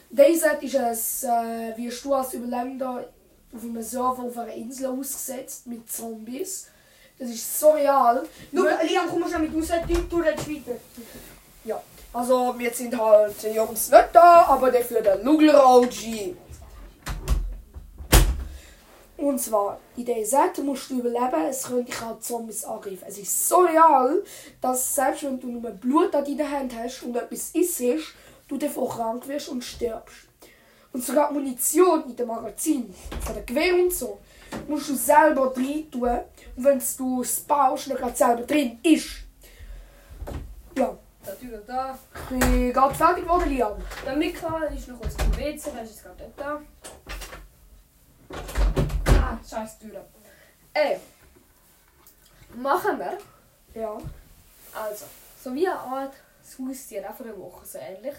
DayZ 0.09 0.63
ist 0.63 1.25
ein, 1.25 1.73
äh, 1.73 1.73
wie 1.75 1.89
du 1.89 2.13
als 2.13 2.33
Überlebender 2.33 3.09
auf 3.53 3.61
einem 3.61 3.81
Server 3.81 4.23
auf 4.23 4.37
einer 4.37 4.53
Insel 4.53 4.85
ausgesetzt 4.85 5.67
mit 5.67 5.91
Zombies. 5.91 6.67
Das 7.19 7.29
ist 7.29 7.59
so 7.59 7.71
real. 7.71 8.23
Schau, 8.53 8.63
Liam, 8.63 9.09
komm 9.09 9.29
schon 9.29 9.41
mit 9.41 9.53
raus, 9.53 9.77
du, 10.09 10.17
redest 10.19 10.49
weiter. 10.49 10.79
Ja, 11.65 11.81
also 12.13 12.55
wir 12.57 12.73
sind 12.73 12.97
halt 12.97 13.35
die 13.43 13.47
Jungs 13.47 13.91
nicht 13.91 14.09
da, 14.13 14.45
aber 14.47 14.71
dafür 14.71 15.01
der 15.01 15.17
Lugler 15.17 15.67
OG. 15.67 16.33
Und 19.25 19.39
zwar, 19.39 19.79
in 19.97 20.05
der 20.05 20.23
Seite 20.23 20.61
musst 20.61 20.91
du 20.91 20.99
überleben, 20.99 21.45
es 21.49 21.63
können 21.63 21.83
dich 21.83 21.99
auch 21.99 22.19
Zombies 22.19 22.63
angreifen. 22.63 23.05
Es 23.07 23.17
ist 23.17 23.49
so 23.49 23.61
real, 23.61 24.23
dass 24.61 24.93
selbst 24.93 25.23
wenn 25.23 25.39
du 25.39 25.47
nur 25.47 25.71
Blut 25.71 26.13
an 26.13 26.23
deiner 26.23 26.51
Hand 26.51 26.75
hast 26.77 27.01
und 27.01 27.15
etwas 27.15 27.49
isst, 27.55 28.13
du 28.47 28.55
davon 28.55 28.87
krank 28.87 29.27
wirst 29.27 29.49
und 29.49 29.63
stirbst. 29.63 30.27
Und 30.93 31.03
sogar 31.03 31.29
die 31.29 31.39
Munition 31.39 32.03
in 32.07 32.15
dem 32.15 32.27
Magazin, 32.27 32.93
von 33.21 33.33
der 33.33 33.41
Gewehr 33.41 33.73
und 33.73 33.91
so, 33.91 34.19
musst 34.67 34.89
du 34.89 34.95
selber 34.95 35.57
rein 35.57 35.89
tun. 35.89 36.19
Und 36.55 36.63
wenn 36.63 36.79
du 36.95 37.21
es 37.23 37.39
baust, 37.39 37.89
dann 37.89 37.97
gerade 37.97 38.15
selber 38.15 38.43
drin 38.43 38.77
ist. 38.83 39.09
Ja, 40.77 40.95
Natürlich 41.25 41.65
da. 41.65 41.97
ich 42.29 42.39
bin 42.39 42.71
gerade 42.71 42.93
fertig 42.93 43.23
geworden, 43.23 43.49
Lian. 43.49 43.73
Der 44.05 44.15
Mika 44.15 44.65
ist 44.65 44.87
noch 44.87 44.99
kurz 44.99 45.15
beim 45.15 45.35
WC, 45.35 45.71
der 45.71 45.81
ist 45.81 45.89
jetzt 45.89 46.03
gerade 46.03 46.31
da. 46.37 46.61
Scheiß 49.49 49.79
Türe. 49.79 50.05
Ey. 50.73 50.99
Machen 52.55 52.99
wir. 52.99 53.17
Ja. 53.73 53.97
Also, 54.73 55.05
so 55.41 55.53
wie 55.53 55.67
eine 55.67 55.79
Art 55.79 56.13
Haustier, 56.59 57.09
auch 57.09 57.15
für 57.15 57.23
eine 57.23 57.37
Woche, 57.37 57.65
so 57.65 57.77
ähnlich. 57.77 58.15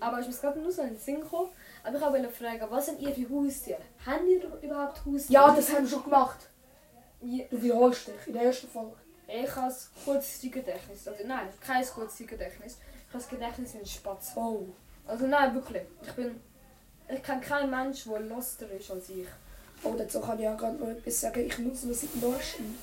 Aber 0.00 0.20
ich 0.20 0.26
muss 0.26 0.40
gerade 0.40 0.58
nur 0.60 0.72
so 0.72 0.82
in 0.82 0.88
den 0.88 0.98
Sinn 0.98 1.28
kommen. 1.28 1.50
Aber 1.82 1.96
ich 1.96 2.02
wollte 2.02 2.30
fragen, 2.30 2.66
was 2.70 2.86
sind 2.86 3.00
ihr 3.00 3.14
für 3.14 3.28
Haustiere? 3.28 3.80
Haben 4.06 4.26
ihr 4.28 4.42
überhaupt 4.62 5.04
Haustiere? 5.04 5.32
Ja, 5.32 5.54
das 5.54 5.72
haben 5.72 5.84
wir 5.84 5.90
schon 5.90 6.04
gemacht. 6.04 6.38
Ja, 7.20 7.44
Du 7.50 7.62
wiederholst 7.62 8.08
dich 8.08 8.26
in 8.26 8.32
der 8.34 8.42
ersten 8.44 8.68
Folge. 8.68 8.96
Ich 9.26 9.56
habe 9.56 9.66
ein 9.66 9.74
Kurzzeitgedächtnis. 10.04 11.08
Also 11.08 11.26
nein, 11.26 11.48
kein 11.60 11.84
Kurzzeitgedächtnis. 11.84 12.72
Ich 12.74 13.08
habe 13.08 13.18
das 13.18 13.28
Gedächtnis 13.28 13.74
wie 13.74 13.78
ein 13.78 13.86
Spatz. 13.86 14.32
Oh. 14.36 14.66
Also 15.06 15.26
nein, 15.26 15.54
wirklich. 15.54 15.82
Ich 16.02 16.12
bin... 16.12 16.40
Ich 17.06 17.22
kenne 17.22 17.42
keinen 17.42 17.70
Menschen, 17.70 18.12
der 18.12 18.20
loster 18.20 18.70
ist 18.70 18.90
als 18.90 19.10
ich. 19.10 19.28
Oh, 19.82 19.94
dazu 19.96 20.20
kann 20.20 20.38
ich 20.38 20.48
auch 20.48 20.56
gerade 20.56 20.76
noch 20.76 20.88
etwas 20.88 21.20
sagen. 21.20 21.40
Ich 21.40 21.58
nutze 21.58 21.86
nur 21.86 21.94
seit 21.94 22.16
neuestem 22.16 22.74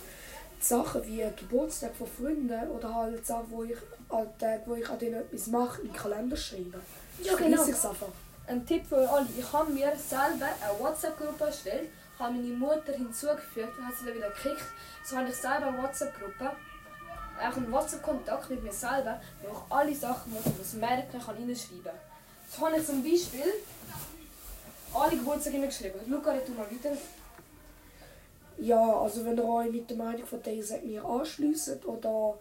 Sachen 0.59 1.03
wie 1.05 1.25
Geburtstag 1.35 1.95
von 1.95 2.07
Freunden 2.07 2.69
oder 2.69 2.93
halt 2.93 3.25
Sachen, 3.25 3.49
wo 3.49 3.63
ich 3.63 3.77
an 4.09 4.27
Tagen, 4.37 4.63
wo 4.65 4.75
ich 4.75 4.87
an 4.87 4.99
denen 4.99 5.15
etwas 5.21 5.47
mache, 5.47 5.81
in 5.81 5.87
den 5.87 5.95
Kalender 5.95 6.37
schreibe. 6.37 6.79
Ja, 7.23 7.33
Ich 7.33 7.37
genau. 7.39 7.63
es 7.63 7.85
einfach. 7.85 8.07
Ein 8.47 8.65
Tipp 8.65 8.85
für 8.85 9.09
alle. 9.09 9.27
Ich 9.37 9.51
habe 9.53 9.71
mir 9.71 9.91
selber 9.95 10.45
eine 10.45 10.79
WhatsApp-Gruppe 10.79 11.45
erstellt, 11.45 11.89
habe 12.19 12.33
meine 12.33 12.53
Mutter 12.53 12.93
hinzugefügt 12.93 13.77
und 13.77 13.85
habe 13.85 13.95
sie 13.95 14.05
dann 14.05 14.15
wieder 14.15 14.29
gekriegt. 14.29 14.63
So 15.03 15.17
habe 15.17 15.29
ich 15.29 15.35
selber 15.35 15.67
eine 15.67 15.81
WhatsApp-Gruppe, 15.81 16.51
auch 17.39 17.57
einen 17.57 17.71
WhatsApp-Kontakt 17.71 18.49
mit 18.49 18.63
mir 18.63 18.73
selber, 18.73 19.19
wo 19.41 19.49
ich 19.49 19.71
alle 19.71 19.95
Sachen, 19.95 20.31
die 20.33 20.61
ich 20.61 20.73
merken 20.73 21.19
kann, 21.19 21.35
reinschreiben 21.35 21.83
kann. 21.83 21.93
So 22.49 22.65
habe 22.67 22.77
ich 22.77 22.85
zum 22.85 23.01
Beispiel 23.01 23.53
alle 24.93 25.17
Geburtstage 25.17 25.57
hingeschrieben. 25.57 26.01
Luca, 26.07 26.33
tu 26.45 26.51
mal 26.53 26.65
weiter. 26.69 26.97
Ja, 28.57 29.01
also 29.01 29.25
wenn 29.25 29.37
ihr 29.37 29.45
euch 29.45 29.71
mit 29.71 29.89
der 29.89 29.97
Meinung 29.97 30.25
von 30.25 30.41
dieser 30.43 30.79
mir 30.81 31.03
anschliesst 31.03 31.85
oder 31.85 32.37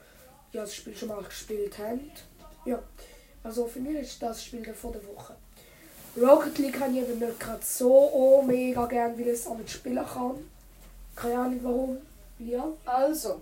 ja, 0.52 0.62
das 0.62 0.75
Spiel 0.75 0.97
schon 0.97 1.09
mal 1.09 1.23
gespielt 1.23 1.78
habt. 1.78 2.25
Ja, 2.64 2.78
also 3.42 3.66
für 3.66 3.80
mich 3.80 3.97
ist 4.00 4.23
das 4.23 4.45
Spiel 4.45 4.75
vor 4.75 4.92
der 4.92 5.07
Woche. 5.07 5.35
Rocket 6.21 6.59
League 6.59 6.80
habe 6.80 6.92
ich 6.92 6.99
eben 6.99 7.19
nicht 7.19 7.38
gerade 7.38 7.62
so 7.62 7.90
oh, 8.12 8.42
mega 8.42 8.85
gern, 8.87 9.16
weil 9.16 9.28
ich 9.28 9.35
es 9.35 9.47
auch 9.47 9.57
nicht 9.57 9.71
spielen 9.71 10.04
kann. 10.04 10.37
Keine 11.14 11.38
Ahnung 11.38 11.61
warum. 11.62 11.99
Ja. 12.38 12.66
Also, 12.85 13.40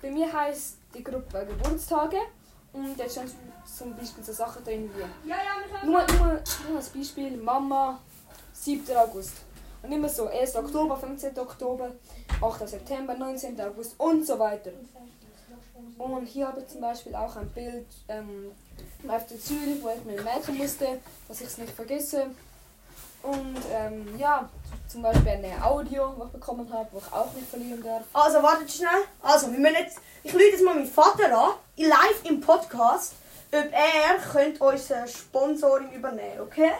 bei 0.00 0.10
mir 0.10 0.32
heisst 0.32 0.76
die 0.94 1.02
Gruppe 1.02 1.46
Geburtstage 1.46 2.18
und 2.72 2.98
da 2.98 3.08
stehen 3.08 3.30
zum 3.64 3.96
Beispiel 3.96 4.22
so 4.22 4.32
Sachen 4.32 4.62
drin 4.64 4.90
wie 4.94 5.28
Ja, 5.28 5.36
ja, 5.36 5.82
wir 5.82 5.90
Nur, 5.90 6.06
nur, 6.18 6.40
nur 6.68 6.76
als 6.76 6.88
Beispiel, 6.90 7.36
Mama, 7.36 8.00
7. 8.66 8.96
August. 8.96 9.34
Und 9.80 9.92
immer 9.92 10.08
so, 10.08 10.26
1. 10.26 10.56
Oktober, 10.56 10.96
15. 10.96 11.38
Oktober, 11.38 11.92
8. 12.42 12.68
September, 12.68 13.14
19. 13.14 13.60
August 13.60 13.94
und 13.98 14.26
so 14.26 14.36
weiter. 14.40 14.72
Und 15.98 16.26
hier 16.26 16.48
habe 16.48 16.60
ich 16.60 16.66
zum 16.66 16.80
Beispiel 16.80 17.14
auch 17.14 17.36
ein 17.36 17.48
Bild 17.50 17.86
ähm, 18.08 18.50
auf 19.06 19.24
der 19.26 19.38
Zürich, 19.38 19.80
wo 19.82 19.88
ich 19.90 20.04
mir 20.04 20.20
merken 20.20 20.58
musste, 20.58 20.98
dass 21.28 21.40
ich 21.40 21.46
es 21.46 21.58
nicht 21.58 21.72
vergesse. 21.72 22.26
Und 23.22 23.56
ähm, 23.72 24.18
ja, 24.18 24.48
zum 24.88 25.02
Beispiel 25.02 25.28
eine 25.28 25.64
Audio, 25.64 26.14
was 26.16 26.26
ich 26.26 26.32
bekommen 26.32 26.68
habe, 26.72 26.88
wo 26.90 26.98
ich 26.98 27.12
auch 27.12 27.32
nicht 27.34 27.48
verlieren 27.48 27.82
darf. 27.84 28.02
Also, 28.12 28.42
wartet 28.42 28.70
schnell. 28.70 29.04
Also, 29.22 29.52
wir 29.52 29.60
müssen 29.60 29.76
jetzt, 29.76 29.98
ich 30.24 30.34
rufe 30.34 30.42
jetzt 30.42 30.64
mal 30.64 30.74
meinen 30.74 30.88
Vater 30.88 31.38
an, 31.38 31.50
live 31.76 32.24
im 32.24 32.40
Podcast, 32.40 33.14
ob 33.52 33.72
er 33.72 34.18
könnte 34.32 34.62
unser 34.62 35.06
Sponsoring 35.06 35.92
übernehmen, 35.92 36.40
okay? 36.40 36.72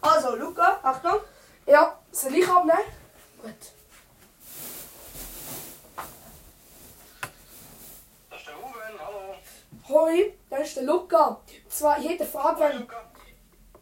Also, 0.00 0.36
Luca, 0.36 0.78
Achtung. 0.82 1.20
Ja, 1.66 1.98
soll 2.12 2.34
ich 2.34 2.48
abnehmen? 2.48 2.78
Gut. 3.42 3.52
Das 8.30 8.40
ist 8.40 8.46
der 8.48 8.54
Ruben, 8.56 8.98
hallo. 8.98 9.34
Hoi, 9.88 10.34
das 10.50 10.60
ist 10.60 10.76
der 10.76 10.82
Luca. 10.84 11.28
Und 11.28 11.72
zwar, 11.72 11.96
Frage 12.26 12.60
Hallo 12.60 12.74
wegen, 12.78 12.88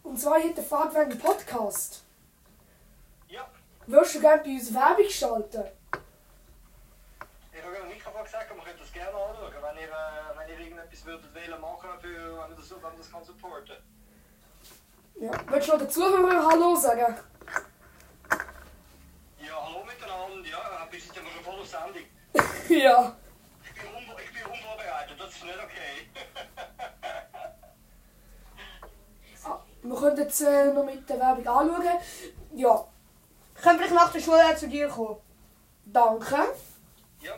und 0.05 0.17
zwar, 0.19 0.35
eine 0.35 0.63
Frage 0.63 0.95
wegen 0.95 1.19
Podcast. 1.19 2.05
Ja, 3.29 3.49
Würdest 3.87 4.15
du 4.15 4.21
gerne 4.21 4.43
bei 4.43 4.51
uns 4.51 4.73
Werbung 4.73 5.09
schalten? 5.11 5.65
ich 7.53 7.63
habe 7.63 7.75
gerade 7.77 7.89
Mikrofon 7.89 8.25
gesagt, 8.25 8.47
aber 8.47 8.57
man 8.57 8.65
könnte 8.67 8.81
das 8.83 8.93
gerne 8.93 9.11
anschauen, 9.17 9.53
wenn 9.61 9.77
ihr, 9.83 9.89
äh, 9.89 10.39
wenn 10.39 10.49
ihr 10.49 10.59
irgendetwas 10.61 11.05
würdet 11.05 11.35
wählen 11.35 11.61
machen, 11.61 11.91
für, 12.01 12.39
wenn 12.39 12.51
ihr 12.51 12.57
das, 12.57 12.71
wenn 12.71 12.93
ihr 12.93 12.99
das 12.99 13.11
kann 13.11 13.25
supporten. 13.25 13.77
Ja. 15.21 15.31
Willst 15.49 15.69
du 15.69 15.73
noch 15.73 15.79
den 15.79 15.91
Zuhörern 15.91 16.47
Hallo 16.47 16.75
sagen? 16.77 17.17
Ja, 19.39 19.67
hallo 19.67 19.85
miteinander, 19.85 20.49
ja, 20.49 20.87
wir 20.91 21.43
sind 21.73 21.97
ja. 22.83 23.17
Ich 23.65 23.75
bin, 23.83 23.95
un 23.95 24.03
ich 24.19 24.33
bin 24.33 24.45
unvorbereitet, 24.53 25.17
das 25.19 25.31
ist 25.31 25.45
nicht 25.45 25.59
okay. 25.59 26.09
Ah, 29.45 29.59
Wir 29.83 29.97
können 29.97 30.17
jetzt 30.19 30.41
äh, 30.43 30.73
noch 30.73 30.85
mit 30.85 31.09
der 31.09 31.19
Werbung 31.19 31.47
anschauen. 31.49 31.83
Ja, 32.55 32.85
Können 33.61 33.81
wir 33.81 33.91
nach 33.93 34.13
der 34.13 34.21
Schule 34.21 34.55
zu 34.57 34.69
dir 34.69 34.89
kommen? 34.89 35.17
danke. 35.85 36.37
ja. 37.21 37.35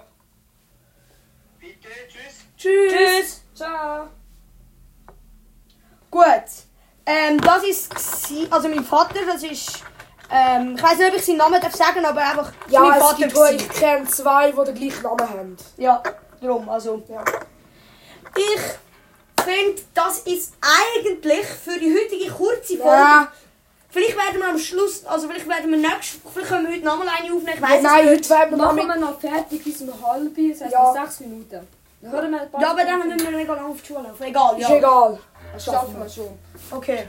Bitte, 1.59 1.89
tschüss. 2.09 2.45
Tschüss. 2.57 2.93
Tschüss. 2.93 3.43
Ciao! 3.55 4.09
Gut. 6.11 6.45
Ähm, 7.07 7.41
das 7.41 7.65
ist 7.65 7.95
also 8.51 8.69
mein 8.69 8.85
Vater, 8.85 9.25
das 9.27 9.43
ist, 9.43 9.83
ähm, 10.31 10.75
ich 10.77 10.83
weiß 10.83 10.99
nicht, 10.99 11.09
ob 11.11 11.15
ich 11.17 11.25
seinen 11.25 11.37
Namen 11.39 11.61
darf 11.61 11.75
sagen, 11.75 12.05
aber 12.05 12.21
einfach, 12.21 12.49
ist 12.49 12.73
Ja, 12.73 12.81
mein 12.81 12.99
es 12.99 13.05
Vater. 13.05 13.17
gibt, 13.17 13.35
gsi. 13.35 13.55
ich 13.57 13.69
kenne 13.71 14.05
zwei, 14.09 14.51
die 14.53 14.65
den 14.65 14.75
gleichen 14.75 15.03
Namen 15.03 15.29
haben. 15.31 15.57
Ja, 15.77 16.03
darum, 16.41 16.69
also. 16.69 17.03
Ja. 17.09 17.23
Ich 18.37 19.43
finde, 19.45 19.83
das 19.95 20.19
ist 20.21 20.55
eigentlich 20.63 21.47
für 21.47 21.79
die 21.79 21.95
heutige 21.95 22.31
kurze 22.33 22.77
Folge. 22.79 22.89
Ja. 22.97 23.29
Vielleicht 23.91 24.17
werden 24.17 24.41
wir 24.41 24.49
am 24.49 24.59
Schluss, 24.59 25.05
also 25.07 25.29
vielleicht 25.29 25.49
werden 25.49 25.71
wir 25.71 25.79
nächstes, 25.79 26.19
vielleicht 26.33 26.49
können 26.49 26.67
wir 26.67 26.75
heute 26.75 26.85
nochmal 26.85 27.07
eine 27.17 27.33
aufnehmen, 27.33 27.53
ich 27.55 27.63
weiß 27.63 27.81
Nein, 27.83 28.05
es 28.09 28.11
nicht. 28.11 28.11
heute 28.11 28.31
werden 28.31 28.51
wir 28.51 28.57
noch 28.57 28.73
Machen 28.75 28.89
wir 28.89 28.97
noch 28.97 29.21
fertig 29.21 29.63
bis 29.63 29.81
um 29.83 29.91
halb, 30.05 30.35
das 30.35 30.61
heisst 30.63 30.73
Ja. 30.73 30.83
noch 30.83 30.95
6 30.95 31.21
Minuten. 31.21 31.69
Paar 32.11 32.61
Ja, 32.61 32.71
aber 32.73 32.85
dann 32.85 33.09
müssen 33.09 33.21
wir 33.21 33.31
mega 33.39 33.55
lange 33.55 33.69
auf 33.69 33.81
die 33.81 33.87
Schule 33.87 34.03
laufen. 34.09 34.23
Egal, 34.25 34.59
Ist 34.61 34.69
ja. 34.69 34.75
egal. 34.77 35.19
Das 35.53 35.65
schaffen 35.65 35.97
wir 35.97 36.09
schon. 36.09 36.39
Okay. 36.73 37.07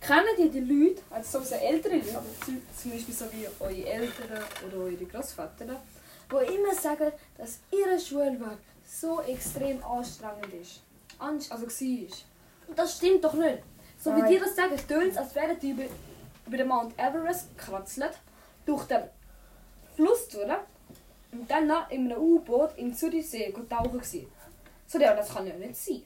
Kennen 0.00 0.38
ihr 0.38 0.50
die 0.50 0.60
Leute, 0.60 1.02
also 1.10 1.40
so 1.40 1.54
ältere 1.54 1.96
Leute, 1.96 2.22
zum 2.44 2.62
zum 2.80 2.90
Beispiel 2.92 3.14
so 3.14 3.24
wie 3.32 3.48
eure 3.58 3.86
Eltern 3.86 4.44
oder 4.66 4.76
eure 4.76 4.96
Großväter, 4.96 5.80
die 6.30 6.54
immer 6.54 6.74
sagen, 6.74 7.12
dass 7.36 7.58
ihr 7.72 7.98
Schulweg 7.98 8.58
so 8.84 9.20
extrem 9.22 9.82
anstrengend 9.84 10.54
ist? 10.60 10.82
Anst 11.18 11.50
also 11.50 11.66
war. 11.66 12.16
Und 12.68 12.78
das 12.78 12.96
stimmt 12.96 13.24
doch 13.24 13.34
nicht. 13.34 13.62
So 13.98 14.14
wie 14.14 14.22
die 14.28 14.38
das 14.38 14.54
sagen, 14.54 14.76
tönt 14.86 15.12
es, 15.12 15.16
als 15.16 15.34
wären 15.34 15.58
die 15.58 15.70
über, 15.70 15.84
über 16.46 16.56
den 16.56 16.68
Mount 16.68 16.98
Everest 16.98 17.56
kratzelt, 17.56 18.12
durch 18.64 18.84
den 18.84 19.02
Fluss 19.94 20.28
durch 20.28 20.46
und 21.32 21.50
dann 21.50 21.70
in 21.90 22.12
einem 22.12 22.20
U-Boot 22.20 22.76
im 22.76 22.94
Zürichsee 22.94 23.52
tauchen. 23.68 24.00
So, 24.86 24.98
ja, 24.98 25.14
das 25.14 25.32
kann 25.32 25.46
ja 25.46 25.54
nicht 25.56 25.76
sein. 25.76 26.02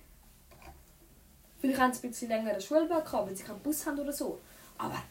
Vielleicht 1.61 1.81
haben 1.81 1.93
sie 1.93 2.07
ein 2.07 2.11
bisschen 2.11 2.29
längeren 2.29 2.61
Schulweg 2.61 3.05
gehabt, 3.05 3.29
wenn 3.29 3.37
sie 3.37 3.45
keinen 3.45 3.61
Bus 3.61 3.85
haben 3.87 3.99
oder 3.99 4.13
so. 4.13 4.39
Aber 4.79 5.03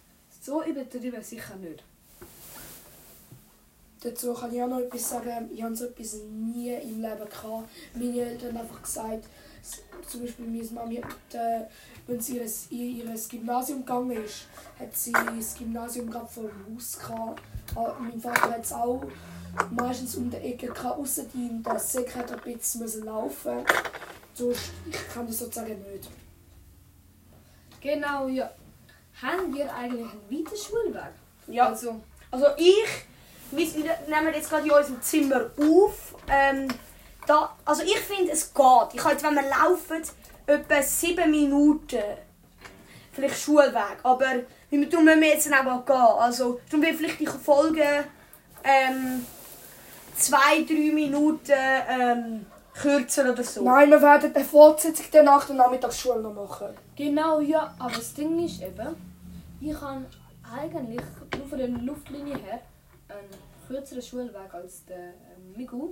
so 0.41 0.63
übertrieben 0.63 1.21
sicher 1.21 1.55
nicht. 1.57 1.83
Dazu 4.01 4.33
kann 4.33 4.53
ich 4.53 4.63
auch 4.63 4.67
noch 4.67 4.79
etwas 4.79 5.09
sagen. 5.09 5.49
Ich 5.53 5.61
habe 5.61 5.75
so 5.75 5.85
etwas 5.85 6.15
nie 6.23 6.73
im 6.73 7.01
Leben 7.01 7.29
gehabt. 7.29 7.69
Meine 7.93 8.19
Eltern 8.21 8.57
haben 8.57 8.61
einfach 8.61 8.81
gesagt, 8.81 9.25
zum 10.07 10.21
Beispiel 10.21 10.45
meine 10.47 10.63
Mami, 10.71 10.95
hat, 10.95 11.33
äh, 11.33 11.65
wenn 12.07 12.19
sie 12.21 12.37
in 12.69 12.97
ihr 12.97 13.15
Gymnasium 13.29 13.79
gegangen 13.79 14.23
ist, 14.23 14.47
hat 14.79 14.95
sie 14.95 15.11
das 15.11 15.55
Gymnasium 15.55 16.09
gerade 16.09 16.27
vor 16.27 16.43
dem 16.43 16.75
Haus 16.75 16.97
gehabt. 16.97 17.41
Ah, 17.75 17.95
Mein 17.99 18.19
Vater 18.19 18.51
hat 18.51 18.63
es 18.63 18.71
auch 18.71 19.03
meistens 19.71 20.15
um 20.15 20.29
die 20.29 20.37
Ecke 20.37 20.67
gehabt, 20.67 20.97
ausser 20.97 21.25
die 21.33 21.47
in 21.47 21.61
der 21.61 21.77
Säcke 21.77 22.15
hat 22.19 22.31
er 22.31 22.43
ein 22.43 22.53
bisschen 22.53 23.03
laufen. 23.03 23.65
Sonst, 24.33 24.71
ich 24.89 25.09
kann 25.13 25.27
das 25.27 25.39
sozusagen 25.39 25.77
nicht. 25.91 26.09
Genau, 27.81 28.27
ja. 28.27 28.49
Haben 29.21 29.53
wir 29.53 29.73
eigentlich 29.73 30.11
einen 30.11 30.29
weiten 30.29 30.57
Schulweg? 30.57 31.13
Ja. 31.47 31.67
Also, 31.67 31.99
Also 32.31 32.45
ich, 32.57 32.85
wir 33.51 33.65
nehmen 34.07 34.33
jetzt 34.33 34.49
gerade 34.49 34.65
in 34.65 34.71
unserem 34.71 35.01
Zimmer 35.01 35.49
auf. 35.57 36.15
Ähm, 36.29 36.67
da, 37.25 37.55
also 37.65 37.83
ich 37.83 37.99
finde, 37.99 38.31
es 38.31 38.53
geht. 38.53 38.93
Ich 38.93 39.03
jetzt, 39.03 39.23
wenn 39.23 39.35
wir 39.35 39.49
laufen, 39.49 40.01
etwa 40.45 40.81
sieben 40.81 41.31
Minuten. 41.31 42.03
Vielleicht 43.11 43.39
Schulweg. 43.39 43.97
Aber 44.03 44.25
darum 44.71 45.05
müssen 45.05 45.21
wir 45.21 45.27
jetzt 45.27 45.51
auch 45.51 45.85
gehen. 45.85 45.95
Also 45.95 46.59
darum 46.69 46.85
wird 46.85 46.95
vielleicht 46.95 47.19
die 47.19 47.27
Folge 47.27 48.05
ähm, 48.63 49.25
zwei, 50.15 50.63
drei 50.67 50.91
Minuten 50.93 51.53
ähm, 51.89 52.45
kürzer 52.73 53.31
oder 53.31 53.43
so. 53.43 53.63
Nein, 53.63 53.89
wir 53.89 54.01
werden 54.01 54.33
eine 54.33 54.45
Fortsetzung 54.45 55.05
dann 55.11 55.25
nach 55.25 55.45
der 55.45 55.55
Nachmittagsschule 55.55 56.21
noch 56.21 56.33
machen. 56.33 56.67
Genau, 56.95 57.39
ja, 57.39 57.73
aber 57.79 57.95
das 57.95 58.13
Ding 58.13 58.43
ist 58.45 58.61
eben, 58.61 58.95
ich 59.61 59.81
habe 59.81 60.05
eigentlich 60.55 61.01
nur 61.37 61.47
von 61.47 61.57
der 61.57 61.67
Luftlinie 61.67 62.37
her 62.37 62.61
einen 63.07 63.29
kürzeren 63.67 64.01
Schulweg 64.01 64.53
als 64.53 64.85
der 64.85 64.97
ähm, 64.97 65.53
Migu. 65.55 65.89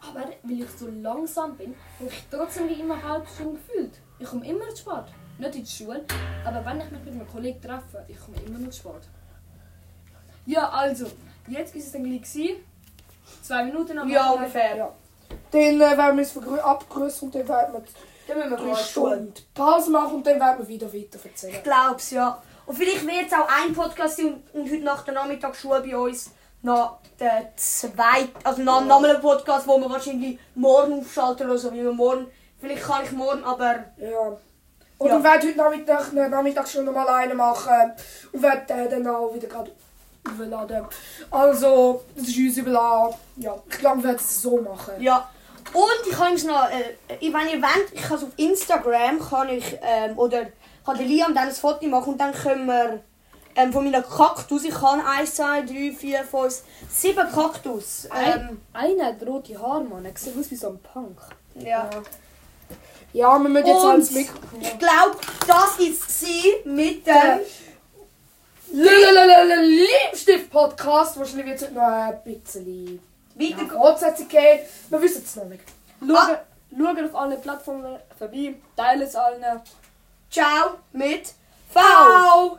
Aber 0.00 0.26
weil 0.42 0.60
ich 0.60 0.70
so 0.70 0.88
langsam 0.88 1.56
bin, 1.56 1.74
habe 2.00 2.10
ich 2.10 2.24
trotzdem 2.28 2.68
wie 2.68 2.80
immer 2.80 2.94
eine 2.94 3.08
halbe 3.08 3.26
Stunde 3.26 3.60
gefühlt. 3.60 3.92
Ich 4.18 4.26
komme 4.26 4.46
immer 4.46 4.68
zu 4.70 4.78
spät. 4.78 5.04
Nicht 5.38 5.54
in 5.54 5.64
die 5.64 5.70
Schule, 5.70 6.04
aber 6.44 6.64
wenn 6.64 6.80
ich 6.80 6.90
mich 6.90 7.04
mit 7.04 7.14
einem 7.14 7.28
Kollegen 7.28 7.60
treffe, 7.60 8.04
ich 8.08 8.18
komme 8.18 8.36
immer 8.44 8.58
noch 8.58 8.70
zu 8.70 8.80
spät. 8.80 9.08
Ja, 10.44 10.68
also, 10.70 11.06
jetzt 11.46 11.74
ist 11.76 11.86
es 11.86 11.92
dann 11.92 12.04
gleich 12.04 12.22
gewesen. 12.22 12.64
Zwei 13.42 13.64
Minuten 13.64 13.98
am 13.98 14.08
Ja, 14.08 14.30
ungefähr. 14.30 14.76
Ja. 14.76 14.92
Dann 15.50 15.60
äh, 15.60 15.78
werden 15.80 16.16
wir 16.16 16.22
uns 16.24 16.32
vergrö- 16.36 16.58
abgrüßen 16.58 17.28
und 17.28 17.34
dann 17.34 17.48
werden 17.48 17.72
wir 17.74 17.82
Dann 18.28 18.38
müssen 18.50 18.50
wir 18.66 18.72
drei. 18.74 18.80
Stunden 18.82 19.34
Pause 19.54 19.90
machen 19.90 20.14
und 20.16 20.26
dann 20.26 20.40
werden 20.40 20.58
wir 20.58 20.68
wieder 20.68 20.92
weiter 20.92 21.18
erzählen. 21.24 21.54
Ich 21.54 21.62
glaub's, 21.62 22.10
ja. 22.10 22.42
Und 22.66 22.76
vielleicht 22.76 23.04
wird 23.06 23.26
es 23.26 23.32
auch 23.32 23.48
ein 23.64 23.72
Podcast 23.74 24.16
sein 24.16 24.26
und, 24.52 24.60
und 24.62 24.70
heute 24.70 24.82
nach 24.84 25.02
der 25.04 25.14
Nachmittagsschule 25.14 25.80
bei 25.80 25.96
uns 25.96 26.30
noch 26.62 26.98
der 27.18 27.52
zweite, 27.56 28.30
also 28.44 28.62
noch, 28.62 28.84
noch 28.84 29.00
mal 29.00 29.16
ein 29.16 29.20
Podcast, 29.20 29.66
wo 29.66 29.78
wir 29.80 29.90
wahrscheinlich 29.90 30.38
morgen 30.54 31.00
aufschalten 31.00 31.48
oder 31.50 31.58
so, 31.58 31.72
wie 31.72 31.82
wir 31.82 31.92
morgen, 31.92 32.28
vielleicht 32.60 32.84
kann 32.84 33.02
ich 33.04 33.10
morgen, 33.12 33.42
aber 33.44 33.74
Ja. 33.98 34.36
Und 34.98 35.08
Ja. 35.08 35.16
wir 35.18 35.24
werden 35.24 35.48
heute 35.48 35.58
Nachmittag, 35.58 36.10
eine 36.12 36.28
Nachmittagsstunde 36.28 36.92
noch 36.92 37.04
mal 37.04 37.08
eine 37.08 37.34
machen 37.34 37.92
und 38.32 38.40
werden 38.40 38.62
äh, 38.68 38.88
dann 38.88 39.04
auch 39.08 39.34
wieder 39.34 39.48
gerade 39.48 39.72
aufladen. 40.28 40.86
Also, 41.30 42.02
das 42.14 42.28
ist 42.28 42.36
uns 42.38 42.56
überlassen. 42.58 43.16
Ja, 43.36 43.54
ich 43.70 43.78
glaube, 43.78 43.98
wir 43.98 44.04
werden 44.04 44.16
es 44.20 44.42
so 44.42 44.60
machen. 44.60 44.94
ja. 45.00 45.28
Und 45.72 46.06
ich 46.10 46.16
kann 46.16 46.34
noch, 46.46 46.68
äh, 46.70 46.96
ich- 47.20 47.32
wenn 47.32 47.48
ihr 47.48 47.62
wollt, 47.62 47.92
ich 47.92 48.02
kann 48.02 48.16
es 48.18 48.24
auf 48.24 48.30
Instagram, 48.36 49.18
kann 49.20 49.48
ich, 49.48 49.78
ähm, 49.80 50.18
oder 50.18 50.46
kann 50.84 50.98
der 50.98 51.06
Liam 51.06 51.34
dann 51.34 51.48
ein 51.48 51.54
Foto 51.54 51.86
machen 51.86 52.12
und 52.14 52.18
dann 52.20 52.32
können 52.34 52.66
wir 52.66 53.00
ähm, 53.54 53.72
von 53.72 53.84
meiner 53.84 54.02
Kaktus, 54.02 54.64
ich 54.64 54.74
kann 54.74 55.00
1, 55.00 55.34
2, 55.36 55.62
3, 55.62 55.92
4, 55.96 56.24
5, 56.24 56.62
7 56.90 57.30
Kaktus. 57.32 58.06
Ähm, 58.06 58.58
Ein, 58.72 58.90
einer 58.90 59.06
hat 59.06 59.26
rote 59.26 59.58
Haare, 59.58 59.84
Mann. 59.84 60.04
Er 60.04 60.12
sieht 60.16 60.36
aus 60.38 60.50
wie 60.50 60.56
so 60.56 60.68
ein 60.70 60.78
Punk. 60.80 61.18
ja. 61.54 61.88
Ja, 63.14 63.38
wir 63.38 63.48
müssen 63.50 63.66
jetzt 63.66 63.76
Und 63.84 63.90
alles 63.90 64.10
mit. 64.10 64.26
ich 64.60 64.78
glaube, 64.78 65.16
das 65.46 65.78
ist 65.78 66.20
sie 66.20 66.44
mit 66.64 67.06
dem... 67.06 67.40
Lipstift-Podcast. 68.72 71.18
Wahrscheinlich 71.18 71.46
wird 71.46 71.56
es 71.56 71.62
heute 71.64 71.74
noch 71.74 71.82
ein 71.82 72.18
bisschen 72.24 73.00
Weiter 73.34 73.66
Fortsetzung 73.68 74.28
geben. 74.28 74.60
Wir 74.88 75.02
wissen 75.02 75.22
es 75.24 75.36
noch 75.36 75.44
nicht. 75.44 75.62
Schaut, 76.00 76.38
schaut 76.76 77.04
auf 77.04 77.14
alle 77.14 77.36
Plattformen 77.36 77.98
vorbei, 78.18 78.54
teilt 78.76 79.02
es 79.02 79.14
allen. 79.14 79.44
Ciao 80.30 80.78
mit 80.92 81.34
V. 81.72 82.58